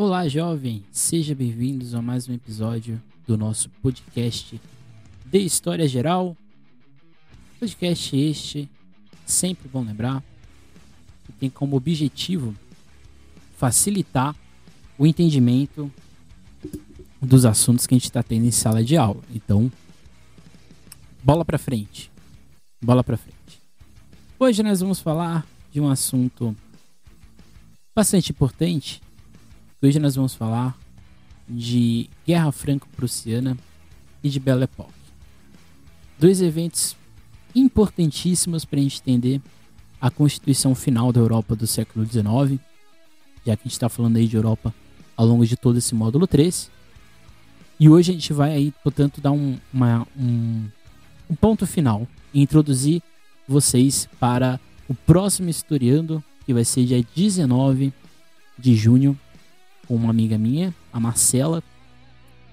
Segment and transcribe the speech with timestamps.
[0.00, 0.84] Olá, jovem!
[0.92, 4.60] Sejam bem-vindos a mais um episódio do nosso podcast
[5.26, 6.36] de História Geral.
[7.58, 8.70] Podcast este,
[9.26, 10.22] sempre bom lembrar,
[11.26, 12.54] que tem como objetivo
[13.56, 14.36] facilitar
[14.96, 15.90] o entendimento
[17.20, 19.24] dos assuntos que a gente está tendo em sala de aula.
[19.34, 19.68] Então,
[21.24, 22.08] bola para frente.
[22.80, 23.60] Bola para frente.
[24.38, 26.56] Hoje nós vamos falar de um assunto
[27.96, 29.07] bastante importante.
[29.80, 30.76] Hoje nós vamos falar
[31.48, 33.56] de Guerra Franco-Prussiana
[34.24, 34.90] e de Belle Époque.
[36.18, 36.96] Dois eventos
[37.54, 39.40] importantíssimos para a gente entender
[40.00, 42.60] a constituição final da Europa do século XIX,
[43.46, 44.74] já que a gente está falando aí de Europa
[45.16, 46.68] ao longo de todo esse módulo 3.
[47.78, 50.68] E hoje a gente vai aí, portanto, dar um, uma, um,
[51.30, 52.04] um ponto final
[52.34, 53.00] e introduzir
[53.46, 57.92] vocês para o próximo Historiando, que vai ser dia 19
[58.58, 59.16] de junho,
[59.88, 61.62] com uma amiga minha, a Marcela,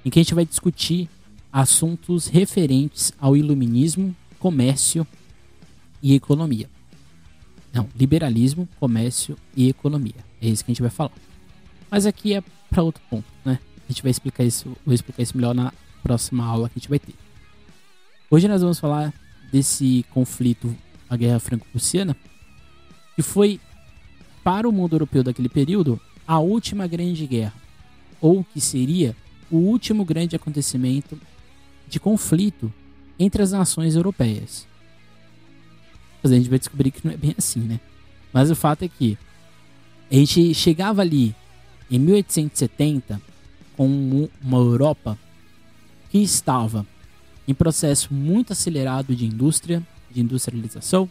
[0.06, 1.10] em que a gente vai discutir
[1.52, 5.06] assuntos referentes ao iluminismo, comércio
[6.02, 6.70] e economia.
[7.74, 10.16] Não, liberalismo, comércio e economia.
[10.42, 11.12] É isso que a gente vai falar.
[11.92, 13.60] Mas aqui é para outro ponto, né?
[13.88, 16.90] A gente vai explicar isso, vou explicar isso melhor na próxima aula que a gente
[16.90, 17.14] vai ter.
[18.32, 19.14] Hoje nós vamos falar
[19.52, 20.76] desse conflito
[21.10, 22.16] a Guerra Franco-Prussiana,
[23.16, 23.60] que foi,
[24.44, 27.54] para o mundo europeu daquele período, a última grande guerra,
[28.20, 29.16] ou que seria
[29.52, 31.20] o último grande acontecimento
[31.88, 32.74] de conflito
[33.20, 34.68] entre as nações europeias.
[36.22, 37.80] Mas a gente vai descobrir que não é bem assim, né?
[38.34, 39.18] Mas o fato é que
[40.12, 41.36] a gente chegava ali
[41.90, 43.22] em 1870
[43.78, 45.18] com uma Europa
[46.10, 46.86] que estava
[47.48, 51.10] em processo muito acelerado de indústria, de industrialização.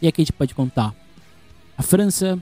[0.00, 0.94] E aqui a gente pode contar
[1.76, 2.38] a França,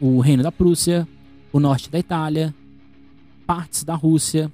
[0.00, 1.06] o Reino da Prússia,
[1.54, 2.52] o norte da Itália,
[3.46, 4.50] partes da Rússia,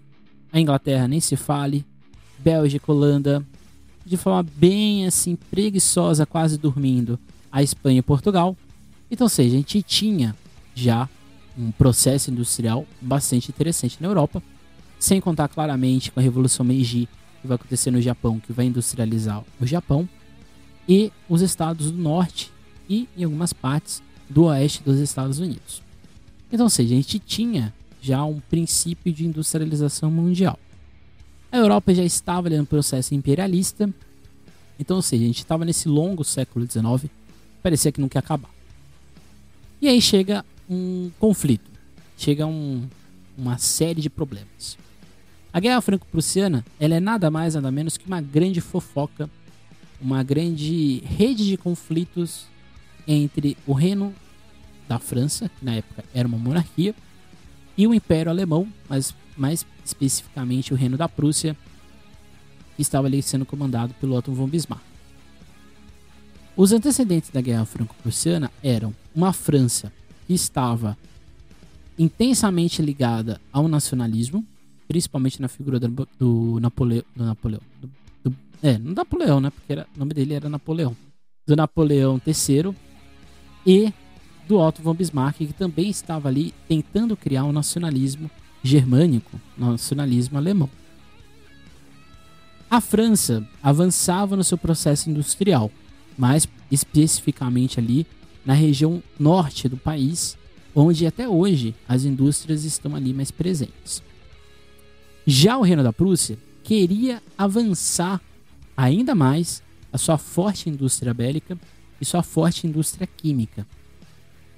[0.52, 1.82] a Inglaterra nem se fale,
[2.38, 3.42] Bélgica, Holanda,
[4.04, 7.18] de forma bem assim preguiçosa, quase dormindo,
[7.50, 8.54] a Espanha e Portugal.
[9.10, 10.36] Então, ou seja, a gente tinha
[10.74, 11.08] já
[11.58, 14.42] um processo industrial bastante interessante na Europa,
[14.98, 17.08] sem contar claramente com a Revolução Meiji
[17.40, 20.06] que vai acontecer no Japão, que vai industrializar o Japão,
[20.86, 22.52] e os estados do norte
[22.86, 25.82] e em algumas partes do oeste dos Estados Unidos.
[26.52, 30.58] Então, ou seja, a gente tinha já um princípio de industrialização mundial.
[31.52, 33.92] A Europa já estava ali no processo imperialista,
[34.78, 37.10] então, ou seja, a gente estava nesse longo século XIX,
[37.62, 38.50] parecia que não quer acabar.
[39.80, 41.70] E aí chega um conflito,
[42.16, 42.88] chega um,
[43.36, 44.78] uma série de problemas.
[45.52, 49.28] A Guerra Franco-Prussiana ela é nada mais nada menos que uma grande fofoca
[50.00, 52.46] uma grande rede de conflitos
[53.06, 54.14] entre o reino
[54.90, 56.92] da França, que na época era uma monarquia,
[57.78, 61.56] e o Império Alemão, mas mais especificamente o reino da Prússia,
[62.74, 64.82] que estava ali sendo comandado pelo Otto von Bismarck.
[66.56, 69.92] Os antecedentes da Guerra Franco-Prussiana eram uma França
[70.26, 70.98] que estava
[71.96, 74.44] intensamente ligada ao nacionalismo,
[74.88, 77.60] principalmente na figura do, do, Napole, do Napoleão,
[78.24, 79.50] do é, não Napoleão, né?
[79.50, 80.96] Porque era, o nome dele era Napoleão.
[81.46, 82.74] Do Napoleão III
[83.64, 83.92] e
[84.46, 88.30] do Otto von Bismarck, que também estava ali tentando criar um nacionalismo
[88.62, 90.68] germânico, um nacionalismo alemão.
[92.70, 95.70] A França avançava no seu processo industrial,
[96.16, 98.06] mais especificamente ali
[98.44, 100.36] na região norte do país,
[100.74, 104.02] onde até hoje as indústrias estão ali mais presentes.
[105.26, 108.20] Já o Reino da Prússia queria avançar
[108.76, 109.62] ainda mais
[109.92, 111.58] a sua forte indústria bélica
[112.00, 113.66] e sua forte indústria química.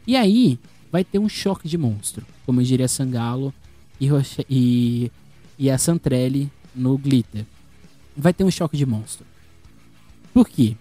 [0.06, 0.58] E aí
[0.90, 3.52] vai ter um choque de monstro, como eu diria Sangalo
[4.00, 4.08] e,
[4.48, 5.12] e,
[5.58, 7.46] e a Santrelli no Glitter.
[8.16, 9.24] Vai ter um choque de monstro.
[10.34, 10.76] Por quê?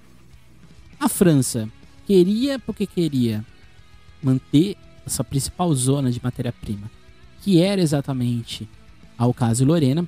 [1.00, 1.70] A França
[2.06, 3.46] queria porque queria
[4.22, 6.90] manter essa principal zona de matéria-prima,
[7.42, 8.68] que era exatamente
[9.18, 10.08] a Alcácio Lorena,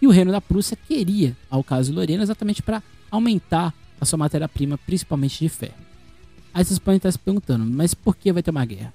[0.00, 4.78] e o reino da Prússia queria ao caso Lorena exatamente para aumentar a sua matéria-prima,
[4.78, 5.74] principalmente de ferro.
[6.56, 8.94] Aí vocês estar se perguntando, mas por que vai ter uma guerra?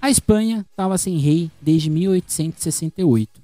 [0.00, 3.42] A Espanha estava sem rei desde 1868.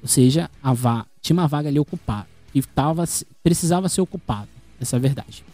[0.00, 0.72] Ou seja, a
[1.20, 2.28] tinha uma vaga ali ocupada.
[2.54, 3.02] E tava,
[3.42, 4.48] precisava ser ocupada.
[4.80, 5.44] Essa é a verdade.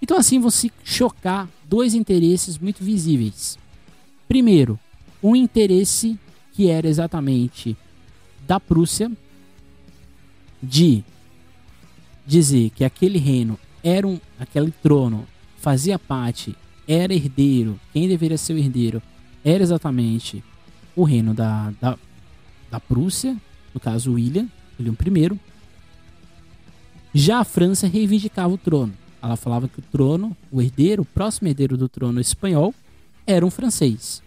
[0.00, 3.58] Então assim se chocar dois interesses muito visíveis.
[4.28, 4.78] Primeiro,
[5.20, 6.16] um interesse
[6.52, 7.76] que era exatamente
[8.46, 9.10] da Prússia,
[10.62, 11.02] de
[12.24, 15.26] dizer que aquele reino era um, aquele trono
[15.56, 16.56] fazia parte,
[16.86, 19.02] era herdeiro, quem deveria ser o herdeiro
[19.44, 20.42] era exatamente
[20.96, 21.96] o reino da, da,
[22.70, 23.36] da Prússia,
[23.72, 24.48] no caso William,
[24.78, 25.40] William I.
[27.14, 28.92] Já a França reivindicava o trono.
[29.22, 32.74] Ela falava que o trono, o herdeiro, o próximo herdeiro do trono espanhol,
[33.26, 34.22] era um francês.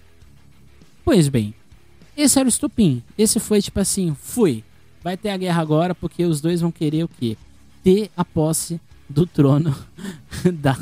[1.04, 1.54] Pois bem,
[2.16, 3.04] esse era o estupim.
[3.18, 4.64] Esse foi tipo assim, fui.
[5.04, 7.38] Vai ter a guerra agora porque os dois vão querer o quê?
[7.84, 8.80] Ter a posse
[9.10, 9.76] do trono
[10.60, 10.78] da,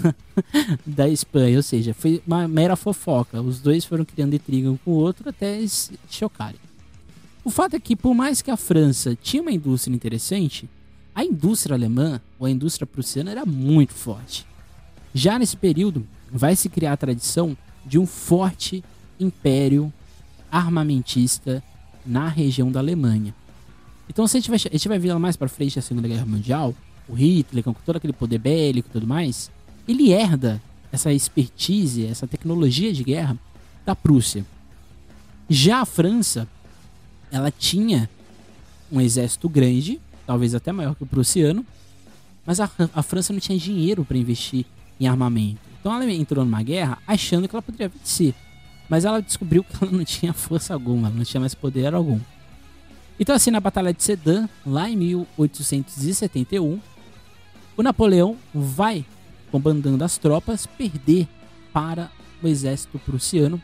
[0.85, 1.57] da Espanha.
[1.57, 3.41] Ou seja, foi uma mera fofoca.
[3.41, 6.59] Os dois foram criando intriga um com o outro até eles chocarem.
[7.43, 10.69] O fato é que, por mais que a França tinha uma indústria interessante,
[11.15, 14.45] a indústria alemã ou a indústria prussiana era muito forte.
[15.13, 18.83] Já nesse período, vai se criar a tradição de um forte
[19.19, 19.91] império
[20.51, 21.63] armamentista
[22.05, 23.33] na região da Alemanha.
[24.09, 26.25] Então, se a gente vai, a gente vai ver mais para frente a Segunda Guerra
[26.25, 26.75] Mundial,
[27.07, 29.49] o Hitler, com todo aquele poder bélico e tudo mais,
[29.87, 30.61] ele herda
[30.91, 33.37] essa expertise, essa tecnologia de guerra
[33.85, 34.45] da Prússia.
[35.49, 36.47] Já a França,
[37.31, 38.09] ela tinha
[38.91, 41.65] um exército grande, talvez até maior que o prussiano,
[42.45, 44.65] mas a, a França não tinha dinheiro para investir
[44.99, 45.59] em armamento.
[45.79, 48.33] Então ela entrou numa guerra achando que ela poderia vencer,
[48.89, 52.19] mas ela descobriu que ela não tinha força alguma, ela não tinha mais poder algum.
[53.19, 56.79] Então assim, na Batalha de Sedan, lá em 1871,
[57.77, 59.05] o Napoleão vai,
[59.51, 61.27] comandando as tropas, perder
[61.71, 63.61] para o exército prussiano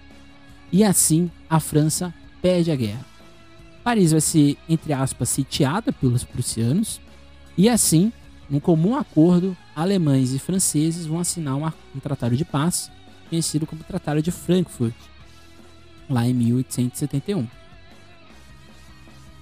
[0.71, 3.05] e assim a França perde a guerra.
[3.83, 7.01] Paris vai ser, entre aspas, sitiada pelos prussianos
[7.57, 8.13] e assim,
[8.49, 12.91] num comum acordo, alemães e franceses vão assinar um, tratado de paz
[13.29, 14.93] conhecido como Tratado de Frankfurt,
[16.07, 17.47] lá em 1871.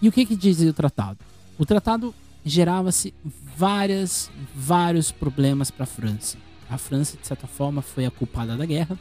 [0.01, 1.19] E o que, que dizia o tratado?
[1.57, 2.15] O tratado
[2.45, 3.13] gerava-se
[3.55, 6.37] várias, vários problemas para a França.
[6.69, 8.97] A França, de certa forma, foi a culpada da guerra.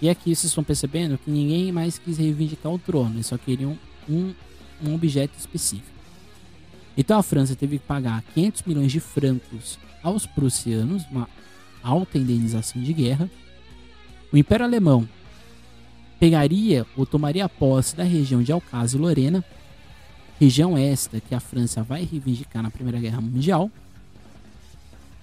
[0.00, 3.78] E aqui vocês estão percebendo que ninguém mais quis reivindicar o trono, eles só queriam
[4.08, 4.34] um,
[4.84, 5.96] um objeto específico.
[6.96, 11.28] Então a França teve que pagar 500 milhões de francos aos prussianos, uma
[11.82, 13.30] alta indenização de guerra.
[14.32, 15.08] O Império Alemão
[16.20, 19.44] pegaria ou tomaria posse da região de Alcácer e Lorena
[20.38, 23.70] região esta que a França vai reivindicar na Primeira Guerra Mundial,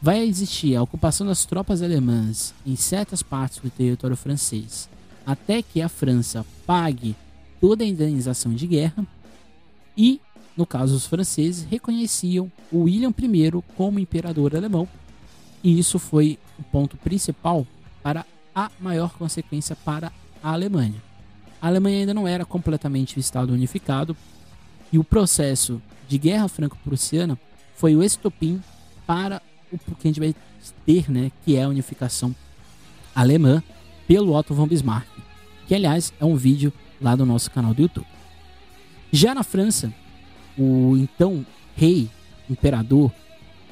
[0.01, 4.89] vai existir a ocupação das tropas alemãs em certas partes do território francês,
[5.25, 7.15] até que a França pague
[7.61, 9.05] toda a indenização de guerra
[9.95, 10.19] e,
[10.57, 14.87] no caso, os franceses reconheciam William I como imperador alemão,
[15.63, 17.65] e isso foi o ponto principal
[18.01, 20.11] para a maior consequência para
[20.43, 21.01] a Alemanha.
[21.61, 24.17] A Alemanha ainda não era completamente o Estado unificado,
[24.93, 27.37] e o processo de guerra franco-prussiana
[27.75, 28.61] foi o estopim
[29.07, 29.41] para
[29.71, 30.35] o que a gente vai
[30.85, 32.33] ter, né, que é a unificação
[33.15, 33.61] alemã
[34.07, 35.07] pelo Otto von Bismarck,
[35.67, 38.05] que aliás é um vídeo lá do nosso canal do YouTube.
[39.11, 39.91] Já na França,
[40.55, 41.43] o então
[41.75, 42.07] rei,
[42.47, 43.11] imperador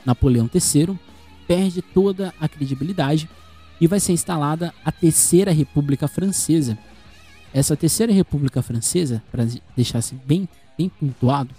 [0.03, 0.97] Napoleão III
[1.47, 3.29] perde toda a credibilidade
[3.79, 6.77] e vai ser instalada a Terceira República Francesa.
[7.53, 9.45] Essa Terceira República Francesa, para
[9.75, 10.47] deixar assim bem
[10.81, 11.53] bem pontuado,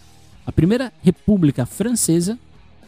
[0.45, 2.39] a primeira república francesa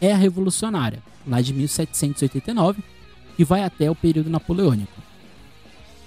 [0.01, 2.83] é a revolucionária, lá de 1789,
[3.37, 5.01] que vai até o período napoleônico.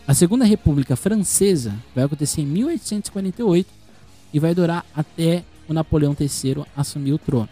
[0.06, 3.70] A segunda república francesa vai acontecer em 1848
[4.32, 7.48] e vai durar até o Napoleão III assumir o trono.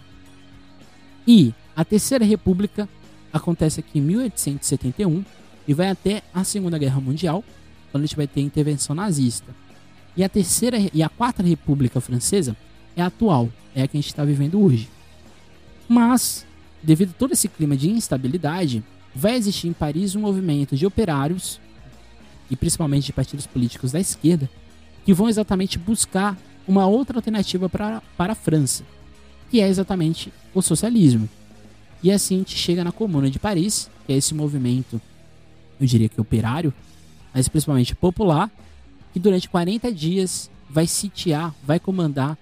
[1.26, 2.88] E a terceira república
[3.32, 5.24] acontece aqui em 1871
[5.68, 7.44] e vai até a Segunda Guerra Mundial,
[7.90, 9.54] quando a gente vai ter intervenção nazista.
[10.16, 12.56] E a terceira e a quarta república francesa
[12.96, 14.88] é atual, é a que a gente está vivendo hoje.
[15.88, 16.46] Mas,
[16.82, 18.82] devido a todo esse clima de instabilidade,
[19.14, 21.60] vai existir em Paris um movimento de operários,
[22.50, 24.48] e principalmente de partidos políticos da esquerda,
[25.04, 26.36] que vão exatamente buscar
[26.66, 28.84] uma outra alternativa para, para a França,
[29.50, 31.28] que é exatamente o socialismo.
[32.02, 35.00] E assim a gente chega na Comuna de Paris, que é esse movimento,
[35.80, 36.72] eu diria que operário,
[37.34, 38.50] mas principalmente popular,
[39.12, 42.36] que durante 40 dias vai sitiar, vai comandar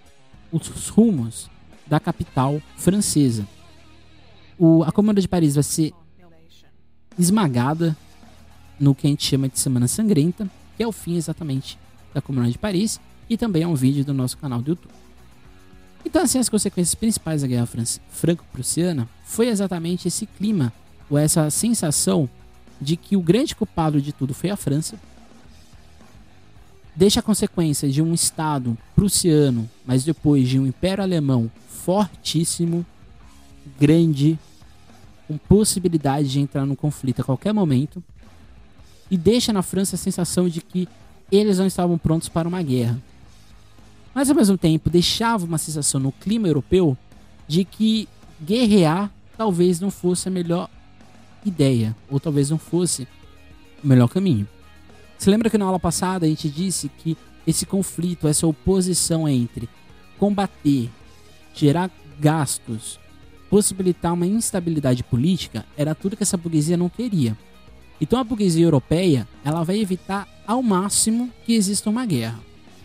[0.56, 1.50] os rumos
[1.86, 3.46] da capital francesa.
[4.58, 5.92] O, a Comuna de Paris vai ser
[7.18, 7.96] esmagada
[8.78, 11.78] no que a gente chama de Semana Sangrenta, que é o fim exatamente
[12.12, 14.94] da Comuna de Paris, e também é um vídeo do nosso canal do YouTube.
[16.04, 17.68] Então, assim, as consequências principais da Guerra
[18.10, 20.72] Franco-Prussiana foi exatamente esse clima,
[21.08, 22.28] ou essa sensação
[22.80, 24.98] de que o grande culpado de tudo foi a França,
[26.94, 32.84] deixa a consequência de um Estado prussiano, mas depois de um Império Alemão fortíssimo,
[33.78, 34.38] grande,
[35.26, 38.02] com possibilidade de entrar no conflito a qualquer momento,
[39.10, 40.88] e deixa na França a sensação de que
[41.30, 42.98] eles não estavam prontos para uma guerra.
[44.14, 46.96] mas ao mesmo tempo deixava uma sensação no clima europeu
[47.48, 48.08] de que
[48.40, 50.70] guerrear talvez não fosse a melhor
[51.44, 53.08] ideia, ou talvez não fosse
[53.82, 54.48] o melhor caminho.
[55.18, 57.16] Se lembra que na aula passada a gente disse que
[57.46, 59.68] esse conflito, essa oposição entre
[60.18, 60.90] combater,
[61.54, 62.98] gerar gastos,
[63.50, 67.36] possibilitar uma instabilidade política, era tudo que essa burguesia não queria.
[68.00, 72.40] Então a burguesia europeia, ela vai evitar ao máximo que exista uma guerra.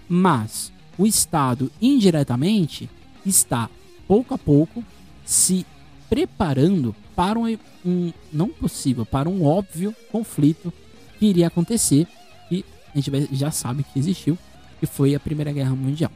[0.07, 2.89] Mas o Estado indiretamente
[3.25, 3.69] está
[4.07, 4.83] pouco a pouco
[5.25, 5.65] se
[6.09, 10.73] preparando para um, um não possível, para um óbvio conflito
[11.17, 12.07] que iria acontecer
[12.51, 14.37] e a gente já sabe que existiu,
[14.79, 16.11] que foi a Primeira Guerra Mundial.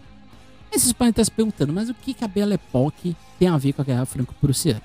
[0.72, 3.74] Esses podem estar se perguntando, mas o que, que a Belle Époque tem a ver
[3.74, 4.82] com a Guerra Franco-Prussiana?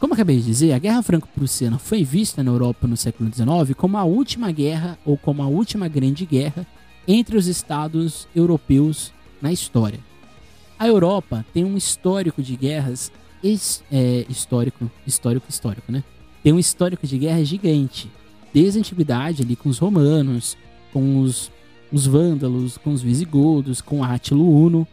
[0.00, 3.96] Como acabei de dizer, a Guerra Franco-Prussiana foi vista na Europa no século XIX como
[3.96, 6.66] a última guerra ou como a última grande guerra
[7.08, 10.00] entre os estados europeus na história.
[10.78, 13.10] A Europa tem um histórico de guerras
[13.90, 16.02] é, histórico, histórico, histórico, né?
[16.42, 18.10] Tem um histórico de guerra gigante,
[18.56, 20.56] desde a antiguidade ali com os romanos,
[20.90, 21.52] com os,
[21.92, 24.88] os vândalos, com os visigodos, com Átilo Uno,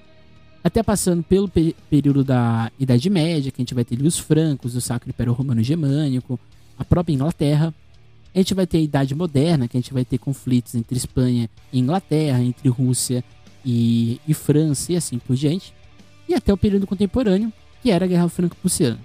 [0.61, 4.19] até passando pelo pe período da Idade Média, que a gente vai ter ali os
[4.19, 6.37] francos, o Sacro Império Romano Germânico,
[6.77, 7.73] a própria Inglaterra.
[8.35, 11.49] A gente vai ter a Idade Moderna, que a gente vai ter conflitos entre Espanha
[11.71, 13.23] e Inglaterra, entre Rússia
[13.65, 15.73] e, e França e assim por diante.
[16.27, 17.51] E até o período contemporâneo,
[17.81, 18.99] que era a Guerra Franco-Prussiana.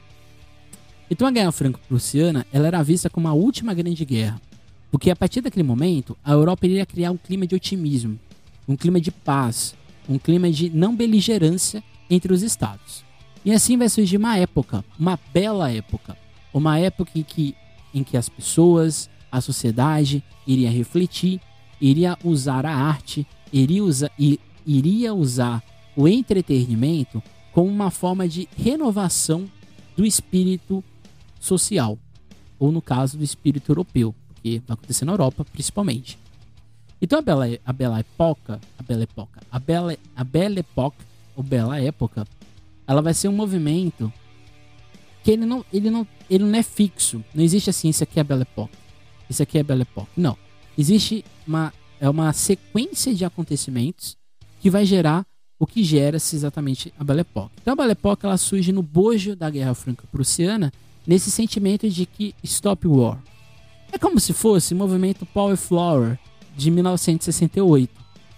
[1.09, 4.41] Então a Guerra Franco-Prussiana ela era vista como a última grande guerra,
[4.91, 8.19] porque a partir daquele momento a Europa iria criar um clima de otimismo,
[8.67, 9.75] um clima de paz,
[10.09, 13.05] um clima de não beligerância entre os estados.
[13.45, 16.17] E assim vai surgir uma época, uma bela época,
[16.53, 17.55] uma época em que,
[17.95, 21.41] em que as pessoas, a sociedade iria refletir,
[21.81, 24.11] iria usar a arte, iria, usa,
[24.67, 25.63] iria usar
[25.97, 29.49] o entretenimento como uma forma de renovação
[29.97, 30.83] do espírito
[31.41, 31.99] social,
[32.59, 36.19] ou no caso do espírito europeu, porque vai acontecer na Europa principalmente.
[37.01, 41.05] Então a Bela, a Bela Época, a Bela Época, a Bela, a Bela Época,
[41.37, 42.27] ou Bela Época,
[42.87, 44.13] ela vai ser um movimento
[45.23, 47.23] que ele não, ele não, ele não é fixo.
[47.35, 48.77] Não existe assim, isso aqui é a Bela Época,
[49.29, 50.09] isso aqui é a Bela Época.
[50.17, 50.37] Não.
[50.77, 54.17] Existe uma, é uma sequência de acontecimentos
[54.61, 55.25] que vai gerar
[55.59, 57.55] o que gera-se exatamente a Belle Époque.
[57.61, 60.73] Então a Belle Époque ela surge no bojo da Guerra Franco-Prussiana,
[61.07, 63.23] nesse sentimento de que stop war.
[63.91, 66.19] É como se fosse o movimento Power Flower
[66.57, 67.93] de 1968,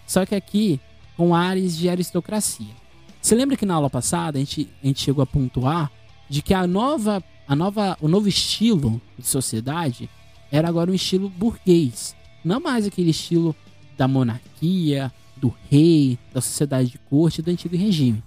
[0.06, 0.80] só que aqui
[1.16, 2.74] com ares de aristocracia.
[3.20, 5.90] Você lembra que na aula passada a gente, a gente chegou a pontuar
[6.28, 10.08] de que a nova, a nova, o novo estilo de sociedade
[10.50, 12.14] era agora um estilo burguês,
[12.44, 13.54] não mais aquele estilo
[13.98, 18.22] da monarquia, do rei, da sociedade de corte do antigo regime.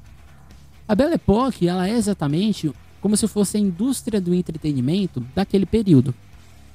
[0.88, 6.14] A Belle Époque ela é exatamente como se fosse a indústria do entretenimento daquele período.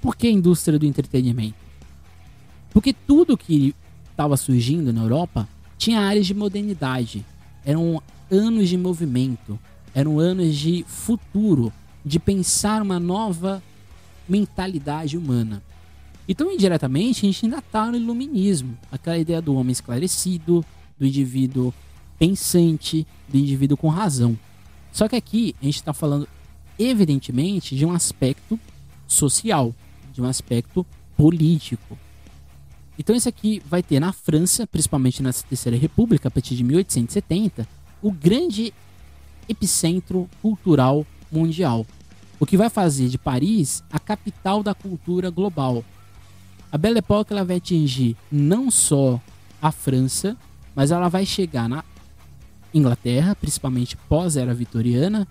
[0.00, 1.56] Por que a indústria do entretenimento?
[2.70, 3.74] Porque tudo que
[4.10, 7.24] estava surgindo na Europa tinha áreas de modernidade.
[7.64, 9.58] Eram anos de movimento,
[9.94, 11.72] eram anos de futuro,
[12.04, 13.62] de pensar uma nova
[14.28, 15.62] mentalidade humana.
[16.28, 20.64] Então, indiretamente, a gente ainda está no iluminismo aquela ideia do homem esclarecido,
[20.98, 21.72] do indivíduo
[22.18, 24.38] pensante, do indivíduo com razão.
[24.92, 26.28] Só que aqui a gente está falando,
[26.78, 28.58] evidentemente, de um aspecto
[29.06, 29.74] social,
[30.18, 30.84] de um aspecto
[31.16, 31.96] político.
[32.98, 37.68] Então, isso aqui vai ter na França, principalmente na Terceira República, a partir de 1870,
[38.02, 38.74] o grande
[39.48, 41.86] epicentro cultural mundial.
[42.40, 45.84] O que vai fazer de Paris a capital da cultura global,
[46.72, 49.20] a Belle Époque ela vai atingir não só
[49.62, 50.36] a França,
[50.74, 51.84] mas ela vai chegar na
[52.74, 55.26] Inglaterra, principalmente pós-era vitoriana.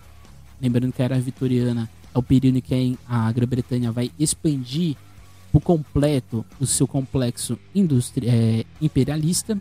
[0.60, 4.96] Lembrando que a era vitoriana o período em que a Grã-Bretanha vai expandir
[5.52, 7.58] por completo o seu complexo
[8.22, 9.60] é, imperialista.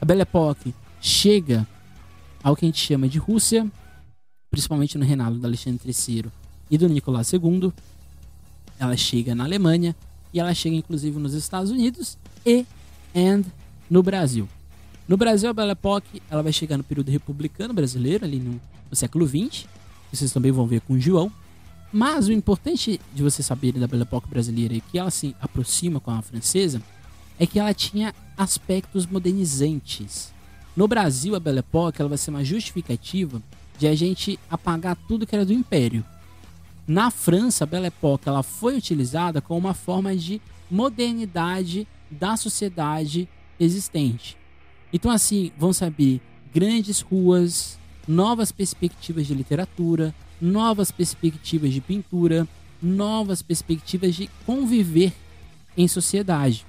[0.00, 1.66] A Belle Époque chega
[2.42, 3.66] ao que a gente chama de Rússia,
[4.50, 6.26] principalmente no reinado do Alexandre III
[6.70, 7.72] e do Nicolau II.
[8.78, 9.94] Ela chega na Alemanha,
[10.32, 12.64] e ela chega inclusive nos Estados Unidos e
[13.14, 13.44] and
[13.88, 14.48] no Brasil.
[15.08, 18.96] No Brasil, a Belle Époque ela vai chegar no período republicano brasileiro, ali no, no
[18.96, 19.66] século XX.
[20.12, 21.32] Vocês também vão ver com o João.
[21.92, 25.98] Mas o importante de você saber da Belle Époque brasileira e que ela se aproxima
[25.98, 26.80] com a francesa
[27.38, 30.32] é que ela tinha aspectos modernizantes.
[30.76, 33.42] No Brasil, a Belle Époque ela vai ser uma justificativa
[33.78, 36.04] de a gente apagar tudo que era do Império.
[36.86, 43.28] Na França, a Belle Époque ela foi utilizada como uma forma de modernidade da sociedade
[43.58, 44.36] existente.
[44.92, 46.20] Então, assim, vão saber
[46.52, 52.46] grandes ruas, novas perspectivas de literatura, novas perspectivas de pintura,
[52.82, 55.12] novas perspectivas de conviver
[55.76, 56.66] em sociedade.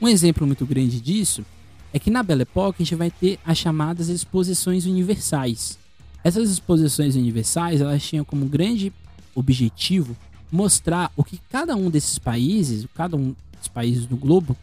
[0.00, 1.44] Um exemplo muito grande disso
[1.92, 5.78] é que na Belle Époque a gente vai ter as chamadas exposições universais.
[6.24, 8.92] Essas exposições universais elas tinham como grande
[9.34, 10.16] objetivo
[10.50, 14.56] mostrar o que cada um desses países, cada um dos países do globo,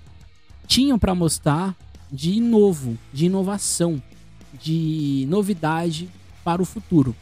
[0.68, 1.76] tinham para mostrar
[2.12, 4.02] de novo, de inovação,
[4.62, 6.10] de novidade
[6.44, 7.16] para o futuro.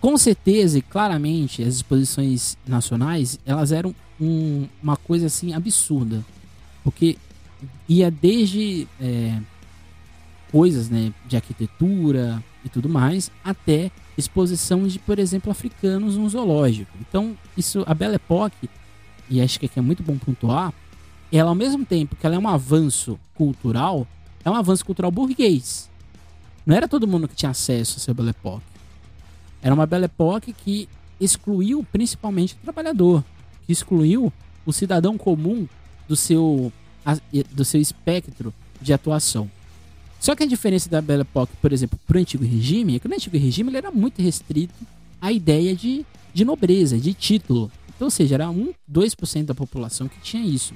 [0.00, 6.24] Com certeza e claramente as exposições nacionais elas eram um, uma coisa assim absurda,
[6.84, 7.16] porque
[7.88, 9.40] ia desde é,
[10.52, 16.90] coisas né, de arquitetura e tudo mais até exposição de, por exemplo, africanos no zoológico.
[17.00, 18.70] Então isso a Belle Époque
[19.28, 20.72] e acho que é muito bom pontuar
[21.30, 24.06] ela ao mesmo tempo que ela é um avanço cultural,
[24.44, 25.88] é um avanço cultural burguês.
[26.64, 28.77] Não era todo mundo que tinha acesso a ser Belle Époque.
[29.62, 30.88] Era uma Belle Époque que
[31.20, 33.24] excluiu principalmente o trabalhador,
[33.66, 34.32] que excluiu
[34.64, 35.66] o cidadão comum
[36.06, 36.72] do seu,
[37.52, 39.50] do seu espectro de atuação.
[40.20, 43.08] Só que a diferença da Belle Époque, por exemplo, para o Antigo Regime, é que
[43.08, 44.74] no Antigo Regime ele era muito restrito
[45.20, 47.70] à ideia de, de nobreza, de título.
[47.94, 50.74] Então, ou seja, era 1, 2% da população que tinha isso.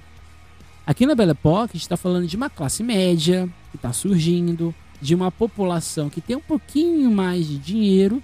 [0.87, 4.75] Aqui na Belle Époque, a gente está falando de uma classe média que está surgindo,
[5.01, 8.23] de uma população que tem um pouquinho mais de dinheiro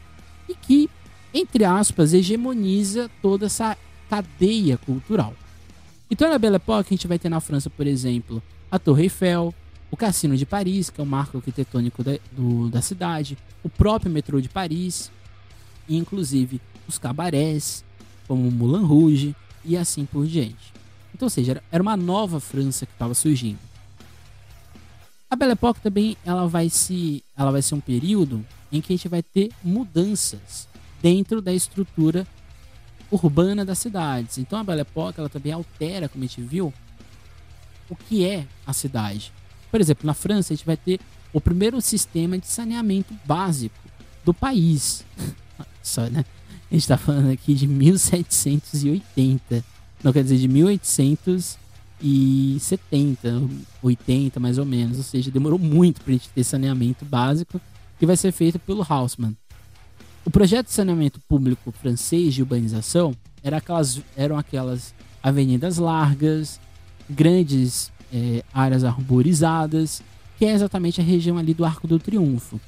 [0.48, 0.90] e que,
[1.32, 3.76] entre aspas, hegemoniza toda essa
[4.08, 5.34] cadeia cultural.
[6.10, 9.54] Então, na Belle Époque, a gente vai ter na França, por exemplo, a Torre Eiffel,
[9.90, 14.10] o Cassino de Paris, que é o marco arquitetônico da, do, da cidade, o próprio
[14.10, 15.10] metrô de Paris,
[15.88, 17.84] e inclusive os cabarés,
[18.26, 20.72] como Moulin Rouge, e assim por diante.
[21.14, 23.58] Então, ou seja, era uma nova França que estava surgindo.
[25.30, 28.96] A Belle Époque também ela vai, se, ela vai ser um período em que a
[28.96, 30.68] gente vai ter mudanças
[31.02, 32.26] dentro da estrutura
[33.10, 34.38] urbana das cidades.
[34.38, 36.72] Então a Belle Époque ela também altera, como a gente viu,
[37.88, 39.32] o que é a cidade.
[39.70, 41.00] Por exemplo, na França a gente vai ter
[41.32, 43.76] o primeiro sistema de saneamento básico
[44.24, 45.04] do país.
[45.82, 46.24] Só, né?
[46.70, 49.64] A gente está falando aqui de 1780
[50.02, 53.42] não quer dizer de 1870,
[53.82, 57.60] 80 mais ou menos, ou seja, demorou muito para a gente ter saneamento básico
[57.98, 59.36] que vai ser feito pelo Haussmann.
[60.24, 66.60] O projeto de saneamento público francês de urbanização era aquelas, eram aquelas avenidas largas,
[67.08, 70.02] grandes é, áreas arborizadas,
[70.38, 72.60] que é exatamente a região ali do Arco do Triunfo.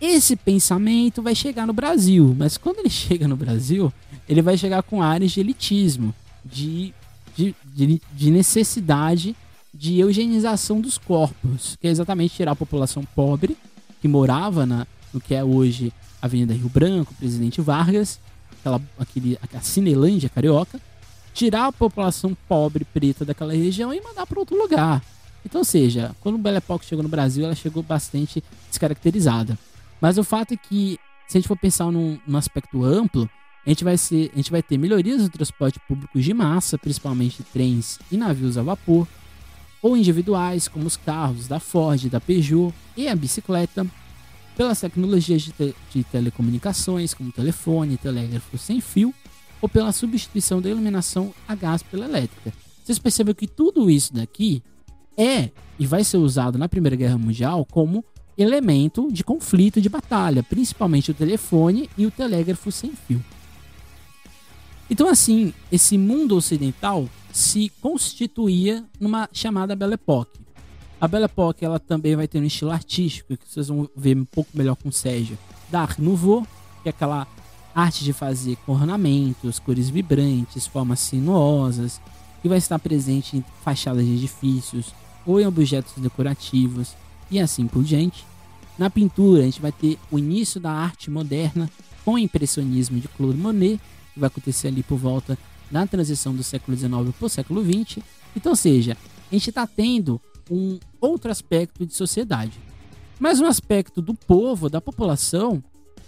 [0.00, 3.92] Esse pensamento vai chegar no Brasil, mas quando ele chega no Brasil,
[4.28, 6.94] ele vai chegar com áreas de elitismo, de,
[7.36, 9.36] de, de, de necessidade
[9.72, 13.56] de eugenização dos corpos, que é exatamente tirar a população pobre
[14.00, 18.18] que morava na, no que é hoje Avenida Rio Branco, Presidente Vargas,
[18.58, 20.80] aquela, aquele, a Cinelândia carioca,
[21.32, 25.02] tirar a população pobre preta daquela região e mandar para outro lugar.
[25.44, 29.58] Então, ou seja, quando o Belle Époque chegou no Brasil, ela chegou bastante descaracterizada.
[30.00, 33.28] Mas o fato é que, se a gente for pensar num, num aspecto amplo,
[33.64, 37.42] a gente vai, ser, a gente vai ter melhorias no transporte público de massa, principalmente
[37.42, 39.06] trens e navios a vapor,
[39.82, 43.86] ou individuais, como os carros da Ford, da Peugeot e a bicicleta,
[44.56, 49.14] pelas tecnologias de, te de telecomunicações, como telefone, telégrafo sem fio,
[49.60, 52.52] ou pela substituição da iluminação a gás pela elétrica.
[52.82, 54.62] Vocês percebem que tudo isso daqui
[55.16, 58.04] é e vai ser usado na Primeira Guerra Mundial como
[58.36, 63.22] elemento de conflito de batalha, principalmente o telefone e o telégrafo sem fio.
[64.90, 70.40] Então, assim, esse mundo ocidental se constituía numa chamada Belle Époque.
[71.00, 74.24] A Belle Époque ela também vai ter um estilo artístico, que vocês vão ver um
[74.24, 75.38] pouco melhor com o Sérgio,
[75.70, 76.44] da Art Nouveau,
[76.82, 77.26] que é aquela
[77.72, 82.00] arte de fazer ornamentos, cores vibrantes, formas sinuosas,
[82.42, 84.92] que vai estar presente em fachadas de edifícios
[85.24, 86.96] ou em objetos decorativos
[87.30, 88.26] e assim por diante.
[88.76, 91.70] Na pintura, a gente vai ter o início da arte moderna
[92.04, 93.78] com o impressionismo de Claude Monet
[94.20, 95.38] vai acontecer ali por volta
[95.70, 98.02] da transição do século XIX para o século XX.
[98.36, 98.96] Então, seja,
[99.30, 102.58] a gente está tendo um outro aspecto de sociedade.
[103.18, 105.62] Mas um aspecto do povo, da população,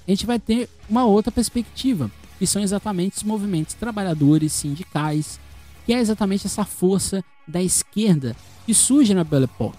[0.07, 5.39] a gente vai ter uma outra perspectiva, que são exatamente os movimentos trabalhadores, sindicais,
[5.87, 9.79] que é exatamente essa força da esquerda que surge na Belle Époque.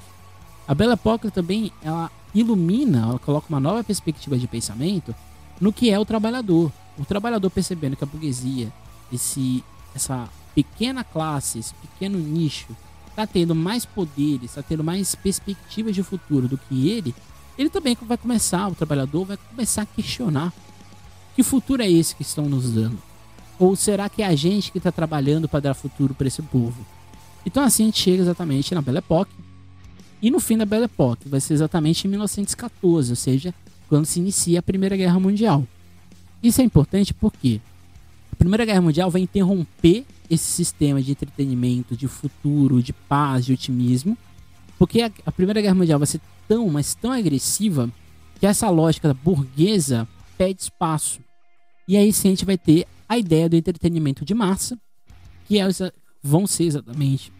[0.67, 5.13] A Belle Époque também ela ilumina, ela coloca uma nova perspectiva de pensamento
[5.59, 8.71] no que é o trabalhador o trabalhador percebendo que a burguesia,
[9.11, 9.63] esse,
[9.95, 12.75] essa pequena classe, esse pequeno nicho
[13.09, 17.13] está tendo mais poderes, está tendo mais perspectivas de futuro do que ele,
[17.57, 20.51] ele também vai começar, o trabalhador vai começar a questionar
[21.35, 22.97] que futuro é esse que estão nos dando?
[23.59, 26.85] Ou será que é a gente que está trabalhando para dar futuro para esse povo?
[27.45, 29.33] Então assim a gente chega exatamente na Belle Époque.
[30.21, 33.53] E no fim da Belle Époque vai ser exatamente em 1914, ou seja,
[33.89, 35.63] quando se inicia a Primeira Guerra Mundial.
[36.43, 37.61] Isso é importante porque
[38.29, 43.53] a Primeira Guerra Mundial vai interromper esse sistema de entretenimento, de futuro, de paz, de
[43.53, 44.17] otimismo,
[44.77, 47.89] porque a, Primeira Guerra Mundial vai ser tão, mas tão agressiva
[48.39, 50.05] que essa lógica burguesa
[50.37, 51.21] pede espaço.
[51.87, 54.77] E aí sim a gente vai ter a ideia do entretenimento de massa,
[55.47, 55.67] que é,
[56.21, 57.31] vão ser exatamente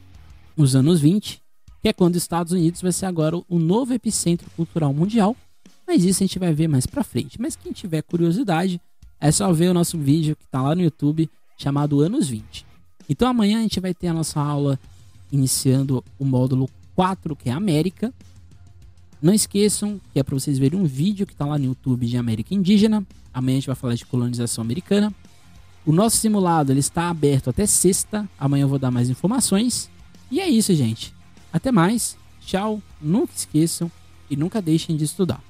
[0.55, 1.41] os anos 20,
[1.81, 5.35] que é quando os Estados Unidos vai ser agora o novo epicentro cultural mundial.
[5.85, 7.41] Mas isso a gente vai ver mais pra frente.
[7.41, 8.79] Mas quem tiver curiosidade,
[9.23, 12.65] é só ver o nosso vídeo que tá lá no YouTube, chamado Anos 20.
[13.07, 14.77] Então amanhã a gente vai ter a nossa aula
[15.31, 18.13] iniciando o módulo 4, que é América.
[19.21, 22.17] Não esqueçam que é para vocês verem um vídeo que está lá no YouTube de
[22.17, 23.07] América Indígena.
[23.33, 25.13] Amanhã a gente vai falar de colonização americana.
[25.85, 28.27] O nosso simulado ele está aberto até sexta.
[28.37, 29.89] Amanhã eu vou dar mais informações.
[30.29, 31.15] E é isso, gente.
[31.51, 32.17] Até mais.
[32.41, 32.81] Tchau.
[33.01, 33.89] Nunca esqueçam
[34.29, 35.41] e nunca deixem de estudar.